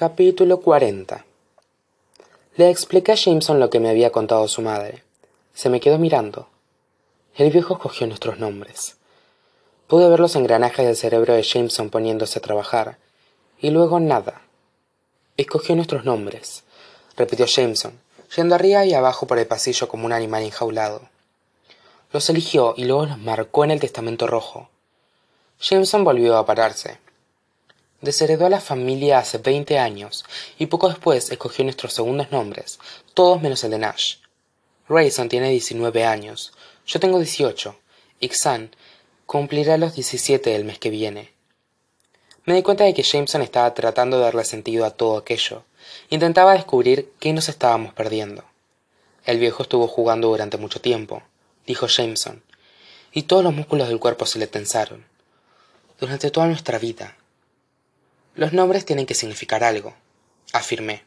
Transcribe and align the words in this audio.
Capítulo 0.00 0.62
40 0.62 1.26
Le 2.56 2.70
expliqué 2.70 3.12
a 3.12 3.16
Jameson 3.16 3.60
lo 3.60 3.68
que 3.68 3.80
me 3.80 3.90
había 3.90 4.10
contado 4.10 4.48
su 4.48 4.62
madre. 4.62 5.04
Se 5.52 5.68
me 5.68 5.78
quedó 5.78 5.98
mirando. 5.98 6.48
El 7.36 7.50
viejo 7.50 7.74
escogió 7.74 8.06
nuestros 8.06 8.38
nombres. 8.38 8.96
Pude 9.88 10.08
ver 10.08 10.18
los 10.18 10.36
engranajes 10.36 10.86
del 10.86 10.96
cerebro 10.96 11.34
de 11.34 11.42
Jameson 11.42 11.90
poniéndose 11.90 12.38
a 12.38 12.40
trabajar, 12.40 12.96
y 13.60 13.68
luego 13.68 14.00
nada. 14.00 14.40
Escogió 15.36 15.76
nuestros 15.76 16.06
nombres, 16.06 16.64
repitió 17.18 17.44
Jameson, 17.44 17.92
yendo 18.34 18.54
arriba 18.54 18.86
y 18.86 18.94
abajo 18.94 19.26
por 19.26 19.38
el 19.38 19.46
pasillo 19.46 19.86
como 19.86 20.06
un 20.06 20.14
animal 20.14 20.44
enjaulado. 20.44 21.02
Los 22.10 22.30
eligió 22.30 22.72
y 22.74 22.84
luego 22.84 23.04
los 23.04 23.18
marcó 23.18 23.64
en 23.64 23.72
el 23.72 23.80
testamento 23.80 24.26
rojo. 24.26 24.70
Jameson 25.60 26.04
volvió 26.04 26.38
a 26.38 26.46
pararse. 26.46 26.96
Desheredó 28.00 28.46
a 28.46 28.50
la 28.50 28.60
familia 28.60 29.18
hace 29.18 29.38
veinte 29.38 29.78
años 29.78 30.24
y 30.58 30.66
poco 30.66 30.88
después 30.88 31.30
escogió 31.30 31.64
nuestros 31.64 31.92
segundos 31.92 32.30
nombres, 32.30 32.78
todos 33.12 33.42
menos 33.42 33.62
el 33.64 33.72
de 33.72 33.78
Nash. 33.78 34.16
Grayson 34.88 35.28
tiene 35.28 35.50
diecinueve 35.50 36.04
años, 36.04 36.52
yo 36.86 36.98
tengo 36.98 37.18
dieciocho, 37.18 37.78
y 38.18 38.28
Xan 38.28 38.74
cumplirá 39.26 39.76
los 39.76 39.94
diecisiete 39.94 40.56
el 40.56 40.64
mes 40.64 40.78
que 40.78 40.90
viene. 40.90 41.32
Me 42.46 42.54
di 42.54 42.62
cuenta 42.62 42.84
de 42.84 42.94
que 42.94 43.02
Jameson 43.02 43.42
estaba 43.42 43.72
tratando 43.74 44.16
de 44.16 44.24
darle 44.24 44.44
sentido 44.44 44.84
a 44.84 44.90
todo 44.90 45.18
aquello. 45.18 45.62
Intentaba 46.08 46.54
descubrir 46.54 47.12
qué 47.20 47.32
nos 47.32 47.48
estábamos 47.48 47.92
perdiendo. 47.92 48.44
El 49.24 49.38
viejo 49.38 49.62
estuvo 49.62 49.86
jugando 49.86 50.28
durante 50.28 50.56
mucho 50.56 50.80
tiempo, 50.80 51.22
dijo 51.66 51.86
Jameson, 51.86 52.42
y 53.12 53.24
todos 53.24 53.44
los 53.44 53.54
músculos 53.54 53.88
del 53.88 54.00
cuerpo 54.00 54.24
se 54.24 54.38
le 54.38 54.46
tensaron. 54.46 55.04
Durante 56.00 56.30
toda 56.30 56.46
nuestra 56.46 56.78
vida, 56.78 57.16
los 58.40 58.54
nombres 58.54 58.86
tienen 58.86 59.04
que 59.04 59.12
significar 59.12 59.62
algo, 59.64 59.92
afirmé. 60.54 61.02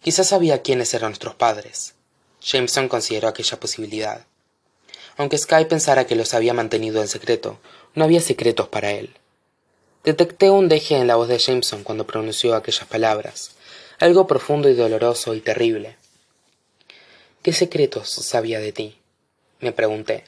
Quizás 0.00 0.28
sabía 0.28 0.62
quiénes 0.62 0.94
eran 0.94 1.10
nuestros 1.10 1.34
padres. 1.34 1.96
Jameson 2.40 2.88
consideró 2.88 3.26
aquella 3.26 3.58
posibilidad. 3.58 4.24
Aunque 5.16 5.38
Sky 5.38 5.64
pensara 5.64 6.06
que 6.06 6.14
los 6.14 6.32
había 6.32 6.54
mantenido 6.54 7.02
en 7.02 7.08
secreto, 7.08 7.58
no 7.96 8.04
había 8.04 8.20
secretos 8.20 8.68
para 8.68 8.92
él. 8.92 9.12
Detecté 10.04 10.50
un 10.50 10.68
deje 10.68 10.98
en 10.98 11.08
la 11.08 11.16
voz 11.16 11.26
de 11.26 11.38
Jameson 11.38 11.82
cuando 11.82 12.06
pronunció 12.06 12.54
aquellas 12.54 12.86
palabras, 12.86 13.56
algo 13.98 14.28
profundo 14.28 14.68
y 14.68 14.74
doloroso 14.74 15.34
y 15.34 15.40
terrible. 15.40 15.96
¿Qué 17.42 17.52
secretos 17.52 18.08
sabía 18.08 18.60
de 18.60 18.70
ti? 18.70 19.00
me 19.58 19.72
pregunté. 19.72 20.22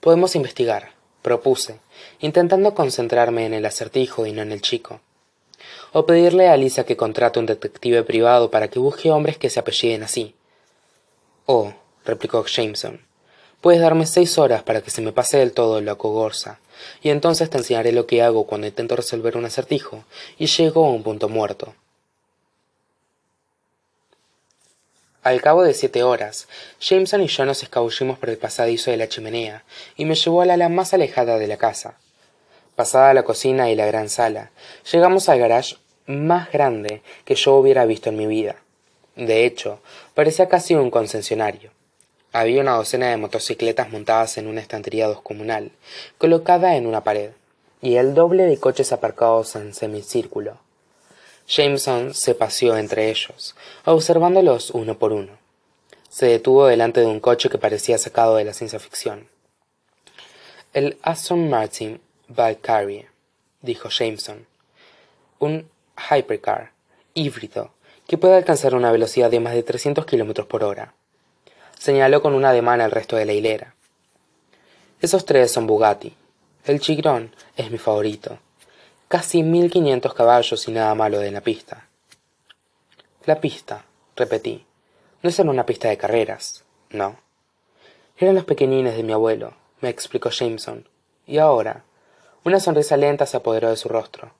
Podemos 0.00 0.34
investigar, 0.34 0.92
propuse, 1.22 1.80
intentando 2.20 2.74
concentrarme 2.74 3.46
en 3.46 3.54
el 3.54 3.66
acertijo 3.66 4.26
y 4.26 4.32
no 4.32 4.42
en 4.42 4.52
el 4.52 4.60
chico. 4.60 5.00
O 5.92 6.06
pedirle 6.06 6.48
a 6.48 6.56
Lisa 6.56 6.84
que 6.84 6.96
contrate 6.96 7.38
un 7.38 7.46
detective 7.46 8.02
privado 8.02 8.50
para 8.50 8.68
que 8.68 8.78
busque 8.78 9.10
hombres 9.10 9.38
que 9.38 9.50
se 9.50 9.60
apelliden 9.60 10.02
así. 10.02 10.34
Oh, 11.46 11.72
replicó 12.04 12.44
Jameson, 12.44 13.00
puedes 13.60 13.80
darme 13.80 14.06
seis 14.06 14.38
horas 14.38 14.62
para 14.62 14.82
que 14.82 14.90
se 14.90 15.02
me 15.02 15.12
pase 15.12 15.38
del 15.38 15.52
todo 15.52 15.80
la 15.80 15.96
cogorza, 15.96 16.60
y 17.02 17.10
entonces 17.10 17.50
te 17.50 17.58
enseñaré 17.58 17.92
lo 17.92 18.06
que 18.06 18.22
hago 18.22 18.46
cuando 18.46 18.66
intento 18.66 18.96
resolver 18.96 19.36
un 19.36 19.44
acertijo 19.44 20.04
y 20.38 20.46
llego 20.46 20.86
a 20.86 20.90
un 20.90 21.02
punto 21.02 21.28
muerto. 21.28 21.74
Al 25.22 25.42
cabo 25.42 25.62
de 25.62 25.74
siete 25.74 26.02
horas, 26.02 26.48
Jameson 26.80 27.20
y 27.20 27.26
yo 27.26 27.44
nos 27.44 27.62
escabullimos 27.62 28.18
por 28.18 28.30
el 28.30 28.38
pasadizo 28.38 28.90
de 28.90 28.96
la 28.96 29.06
chimenea 29.06 29.64
y 29.94 30.06
me 30.06 30.14
llevó 30.14 30.40
al 30.40 30.50
ala 30.50 30.70
más 30.70 30.94
alejada 30.94 31.36
de 31.36 31.46
la 31.46 31.58
casa. 31.58 31.98
Pasada 32.74 33.12
la 33.12 33.22
cocina 33.22 33.70
y 33.70 33.74
la 33.74 33.84
gran 33.84 34.08
sala, 34.08 34.50
llegamos 34.90 35.28
al 35.28 35.38
garage 35.38 35.76
más 36.06 36.50
grande 36.50 37.02
que 37.26 37.34
yo 37.34 37.54
hubiera 37.56 37.84
visto 37.84 38.08
en 38.08 38.16
mi 38.16 38.26
vida. 38.26 38.56
De 39.14 39.44
hecho, 39.44 39.82
parecía 40.14 40.48
casi 40.48 40.74
un 40.74 40.90
concesionario. 40.90 41.70
Había 42.32 42.62
una 42.62 42.76
docena 42.76 43.10
de 43.10 43.18
motocicletas 43.18 43.90
montadas 43.90 44.38
en 44.38 44.46
una 44.46 44.62
estantería 44.62 45.06
descomunal, 45.06 45.72
colocada 46.16 46.76
en 46.76 46.86
una 46.86 47.04
pared, 47.04 47.32
y 47.82 47.96
el 47.96 48.14
doble 48.14 48.46
de 48.46 48.56
coches 48.56 48.90
aparcados 48.90 49.54
en 49.54 49.74
semicírculo. 49.74 50.56
Jameson 51.50 52.14
se 52.14 52.36
paseó 52.36 52.76
entre 52.76 53.10
ellos, 53.10 53.56
observándolos 53.84 54.70
uno 54.70 54.96
por 54.96 55.12
uno. 55.12 55.32
Se 56.08 56.26
detuvo 56.26 56.66
delante 56.66 57.00
de 57.00 57.06
un 57.06 57.18
coche 57.18 57.50
que 57.50 57.58
parecía 57.58 57.98
sacado 57.98 58.36
de 58.36 58.44
la 58.44 58.52
ciencia 58.52 58.78
ficción. 58.78 59.26
El 60.72 60.96
Aston 61.02 61.50
Martin 61.50 62.00
Valkyrie, 62.28 63.08
dijo 63.62 63.88
Jameson. 63.88 64.46
Un 65.40 65.68
hypercar, 65.96 66.70
híbrido, 67.14 67.72
que 68.06 68.16
puede 68.16 68.36
alcanzar 68.36 68.76
una 68.76 68.92
velocidad 68.92 69.28
de 69.28 69.40
más 69.40 69.54
de 69.54 69.64
300 69.64 70.06
kilómetros 70.06 70.46
por 70.46 70.62
hora. 70.62 70.94
Señaló 71.76 72.22
con 72.22 72.34
un 72.34 72.44
ademán 72.44 72.80
al 72.80 72.92
resto 72.92 73.16
de 73.16 73.24
la 73.24 73.32
hilera. 73.32 73.74
Esos 75.00 75.24
tres 75.24 75.50
son 75.50 75.66
Bugatti. 75.66 76.14
El 76.64 76.78
Chigrón 76.78 77.34
es 77.56 77.72
mi 77.72 77.78
favorito 77.78 78.38
casi 79.10 79.42
mil 79.42 79.72
quinientos 79.72 80.14
caballos 80.14 80.68
y 80.68 80.70
nada 80.70 80.94
malo 80.94 81.18
de 81.18 81.32
la 81.32 81.40
pista. 81.40 81.88
La 83.24 83.40
pista, 83.40 83.84
repetí, 84.14 84.64
no 85.20 85.28
es 85.28 85.38
una 85.40 85.66
pista 85.66 85.88
de 85.88 85.98
carreras, 85.98 86.62
¿no? 86.90 87.16
Eran 88.16 88.36
los 88.36 88.44
pequeñines 88.44 88.96
de 88.96 89.02
mi 89.02 89.12
abuelo, 89.12 89.54
me 89.80 89.88
explicó 89.88 90.30
Jameson, 90.30 90.88
y 91.26 91.38
ahora 91.38 91.82
una 92.44 92.60
sonrisa 92.60 92.96
lenta 92.96 93.26
se 93.26 93.36
apoderó 93.36 93.68
de 93.70 93.76
su 93.76 93.88
rostro. 93.88 94.30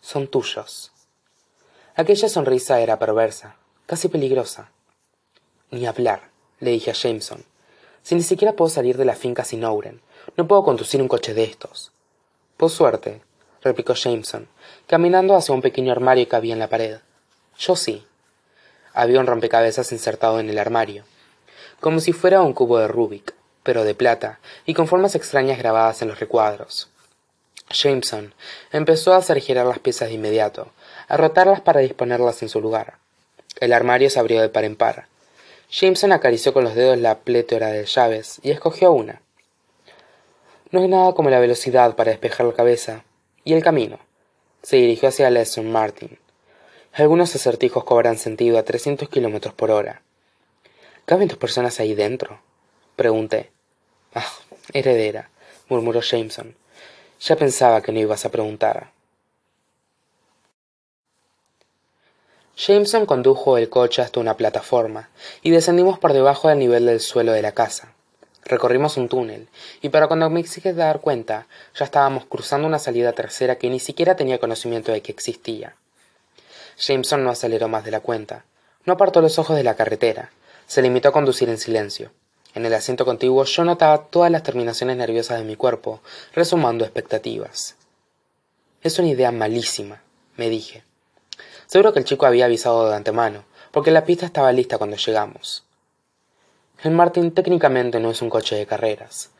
Son 0.00 0.26
tuyos. 0.26 0.90
Aquella 1.94 2.30
sonrisa 2.30 2.80
era 2.80 2.98
perversa, 2.98 3.56
casi 3.84 4.08
peligrosa. 4.08 4.72
Ni 5.70 5.86
hablar, 5.86 6.30
le 6.60 6.70
dije 6.70 6.92
a 6.92 6.94
Jameson. 6.94 7.44
Si 8.02 8.14
ni 8.14 8.22
siquiera 8.22 8.54
puedo 8.54 8.70
salir 8.70 8.96
de 8.96 9.04
la 9.04 9.16
finca 9.16 9.44
sin 9.44 9.64
Ouren, 9.64 10.00
no 10.38 10.48
puedo 10.48 10.64
conducir 10.64 11.02
un 11.02 11.08
coche 11.08 11.34
de 11.34 11.44
estos. 11.44 11.92
Por 12.56 12.70
suerte, 12.70 13.20
replicó 13.62 13.94
Jameson, 13.94 14.48
caminando 14.86 15.34
hacia 15.34 15.54
un 15.54 15.62
pequeño 15.62 15.92
armario 15.92 16.28
que 16.28 16.36
había 16.36 16.52
en 16.52 16.58
la 16.58 16.68
pared. 16.68 16.98
Yo 17.58 17.76
sí. 17.76 18.06
Había 18.92 19.20
un 19.20 19.26
rompecabezas 19.26 19.92
insertado 19.92 20.40
en 20.40 20.48
el 20.48 20.58
armario, 20.58 21.04
como 21.80 22.00
si 22.00 22.12
fuera 22.12 22.42
un 22.42 22.52
cubo 22.52 22.78
de 22.78 22.88
Rubik, 22.88 23.34
pero 23.62 23.84
de 23.84 23.94
plata 23.94 24.40
y 24.64 24.74
con 24.74 24.88
formas 24.88 25.14
extrañas 25.14 25.58
grabadas 25.58 26.02
en 26.02 26.08
los 26.08 26.20
recuadros. 26.20 26.88
Jameson 27.70 28.32
empezó 28.72 29.12
a 29.12 29.18
hacer 29.18 29.40
girar 29.40 29.66
las 29.66 29.78
piezas 29.78 30.08
de 30.08 30.14
inmediato, 30.14 30.72
a 31.06 31.16
rotarlas 31.16 31.60
para 31.60 31.80
disponerlas 31.80 32.42
en 32.42 32.48
su 32.48 32.60
lugar. 32.60 32.94
El 33.60 33.72
armario 33.72 34.08
se 34.08 34.18
abrió 34.18 34.40
de 34.40 34.48
par 34.48 34.64
en 34.64 34.76
par. 34.76 35.06
Jameson 35.70 36.12
acarició 36.12 36.54
con 36.54 36.64
los 36.64 36.74
dedos 36.74 36.98
la 36.98 37.18
plétora 37.18 37.68
de 37.68 37.84
llaves 37.84 38.40
y 38.42 38.50
escogió 38.50 38.92
una. 38.92 39.20
No 40.70 40.80
hay 40.80 40.88
nada 40.88 41.12
como 41.12 41.28
la 41.28 41.40
velocidad 41.40 41.94
para 41.94 42.10
despejar 42.10 42.46
la 42.46 42.54
cabeza, 42.54 43.04
y 43.48 43.54
el 43.54 43.62
camino. 43.62 43.98
Se 44.60 44.76
dirigió 44.76 45.08
hacia 45.08 45.28
el 45.28 45.38
Aston 45.38 45.72
Martin. 45.72 46.18
Algunos 46.92 47.34
acertijos 47.34 47.82
cobran 47.82 48.18
sentido 48.18 48.58
a 48.58 48.62
trescientos 48.62 49.08
kilómetros 49.08 49.54
por 49.54 49.70
hora. 49.70 50.02
¿Caben 51.06 51.28
dos 51.28 51.38
personas 51.38 51.80
ahí 51.80 51.94
dentro? 51.94 52.42
Pregunté. 52.94 53.50
Ah, 54.14 54.30
heredera, 54.74 55.30
murmuró 55.70 56.02
Jameson. 56.02 56.56
Ya 57.20 57.36
pensaba 57.36 57.80
que 57.80 57.90
no 57.90 58.00
ibas 58.00 58.26
a 58.26 58.30
preguntar. 58.30 58.90
Jameson 62.54 63.06
condujo 63.06 63.56
el 63.56 63.70
coche 63.70 64.02
hasta 64.02 64.20
una 64.20 64.36
plataforma 64.36 65.08
y 65.40 65.52
descendimos 65.52 65.98
por 65.98 66.12
debajo 66.12 66.48
del 66.48 66.58
nivel 66.58 66.84
del 66.84 67.00
suelo 67.00 67.32
de 67.32 67.40
la 67.40 67.52
casa. 67.52 67.94
Recorrimos 68.48 68.96
un 68.96 69.08
túnel, 69.08 69.48
y 69.82 69.90
para 69.90 70.08
cuando 70.08 70.30
me 70.30 70.40
exige 70.40 70.72
dar 70.72 71.00
cuenta, 71.00 71.46
ya 71.74 71.84
estábamos 71.84 72.24
cruzando 72.24 72.66
una 72.66 72.78
salida 72.78 73.12
tercera 73.12 73.56
que 73.56 73.68
ni 73.68 73.78
siquiera 73.78 74.16
tenía 74.16 74.38
conocimiento 74.38 74.90
de 74.90 75.02
que 75.02 75.12
existía. 75.12 75.76
Jameson 76.78 77.24
no 77.24 77.30
aceleró 77.30 77.68
más 77.68 77.84
de 77.84 77.90
la 77.90 78.00
cuenta. 78.00 78.44
No 78.86 78.94
apartó 78.94 79.20
los 79.20 79.38
ojos 79.38 79.54
de 79.54 79.64
la 79.64 79.76
carretera. 79.76 80.30
Se 80.66 80.80
limitó 80.80 81.10
a 81.10 81.12
conducir 81.12 81.50
en 81.50 81.58
silencio. 81.58 82.10
En 82.54 82.64
el 82.64 82.72
asiento 82.72 83.04
contiguo 83.04 83.44
yo 83.44 83.64
notaba 83.64 84.06
todas 84.06 84.30
las 84.30 84.42
terminaciones 84.42 84.96
nerviosas 84.96 85.38
de 85.38 85.44
mi 85.44 85.56
cuerpo, 85.56 86.00
resumando 86.32 86.84
expectativas. 86.84 87.76
Es 88.82 88.98
una 88.98 89.08
idea 89.08 89.30
malísima, 89.30 90.02
me 90.36 90.48
dije. 90.48 90.84
Seguro 91.66 91.92
que 91.92 91.98
el 91.98 92.06
chico 92.06 92.24
había 92.24 92.46
avisado 92.46 92.88
de 92.88 92.96
antemano, 92.96 93.44
porque 93.72 93.90
la 93.90 94.04
pista 94.04 94.24
estaba 94.24 94.52
lista 94.52 94.78
cuando 94.78 94.96
llegamos. 94.96 95.67
El 96.80 96.92
Martin 96.92 97.32
técnicamente 97.32 97.98
no 97.98 98.12
es 98.12 98.22
un 98.22 98.30
coche 98.30 98.54
de 98.54 98.64
carreras, 98.64 99.30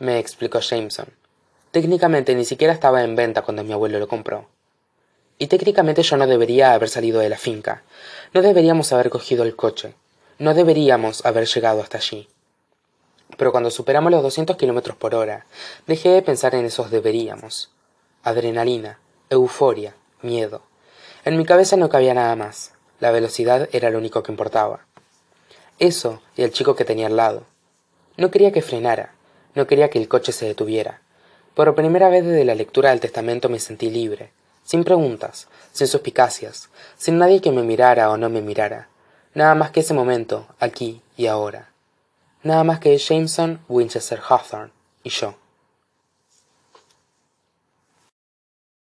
me 0.00 0.18
explicó 0.18 0.58
Jameson. 0.58 1.06
Técnicamente 1.70 2.34
ni 2.34 2.44
siquiera 2.44 2.72
estaba 2.72 3.04
en 3.04 3.14
venta 3.14 3.42
cuando 3.42 3.62
mi 3.62 3.72
abuelo 3.72 4.00
lo 4.00 4.08
compró. 4.08 4.48
Y 5.38 5.46
técnicamente 5.46 6.02
yo 6.02 6.16
no 6.16 6.26
debería 6.26 6.74
haber 6.74 6.88
salido 6.88 7.20
de 7.20 7.28
la 7.28 7.38
finca. 7.38 7.84
No 8.34 8.42
deberíamos 8.42 8.92
haber 8.92 9.10
cogido 9.10 9.44
el 9.44 9.54
coche. 9.54 9.94
No 10.40 10.54
deberíamos 10.54 11.24
haber 11.24 11.46
llegado 11.46 11.82
hasta 11.82 11.98
allí. 11.98 12.28
Pero 13.36 13.52
cuando 13.52 13.70
superamos 13.70 14.10
los 14.10 14.24
doscientos 14.24 14.56
kilómetros 14.56 14.96
por 14.96 15.14
hora, 15.14 15.46
dejé 15.86 16.08
de 16.08 16.22
pensar 16.22 16.56
en 16.56 16.64
esos 16.64 16.90
deberíamos. 16.90 17.70
Adrenalina, 18.24 18.98
euforia, 19.30 19.94
miedo. 20.20 20.62
en 21.24 21.36
mi 21.36 21.44
cabeza 21.44 21.76
no 21.76 21.88
cabía 21.88 22.12
nada 22.12 22.34
más 22.34 22.72
la 22.98 23.12
velocidad 23.12 23.68
era 23.70 23.90
lo 23.90 23.98
único 23.98 24.24
que 24.24 24.32
importaba 24.32 24.86
eso 25.82 26.22
y 26.36 26.42
el 26.42 26.52
chico 26.52 26.76
que 26.76 26.84
tenía 26.84 27.08
al 27.08 27.16
lado. 27.16 27.44
No 28.16 28.30
quería 28.30 28.52
que 28.52 28.62
frenara 28.62 29.14
no 29.54 29.66
quería 29.66 29.90
que 29.90 29.98
el 29.98 30.08
coche 30.08 30.32
se 30.32 30.46
detuviera. 30.46 31.02
Por 31.54 31.74
primera 31.74 32.08
vez 32.08 32.24
desde 32.24 32.44
la 32.44 32.54
lectura 32.54 32.90
del 32.90 33.00
testamento 33.00 33.48
me 33.48 33.58
sentí 33.58 33.90
libre 33.90 34.32
sin 34.64 34.84
preguntas 34.84 35.48
sin 35.72 35.88
suspicacias 35.88 36.70
sin 36.96 37.18
nadie 37.18 37.40
que 37.40 37.50
me 37.50 37.62
mirara 37.62 38.10
o 38.10 38.16
no 38.16 38.30
me 38.30 38.40
mirara. 38.40 38.88
Nada 39.34 39.54
más 39.54 39.70
que 39.70 39.80
ese 39.80 39.92
momento 39.92 40.46
aquí 40.60 41.02
y 41.16 41.26
ahora. 41.26 41.70
Nada 42.42 42.64
más 42.64 42.78
que 42.78 42.96
jameson 42.96 43.60
winchester 43.68 44.20
hawthorne 44.20 44.72
y 45.02 45.10
yo 45.10 45.34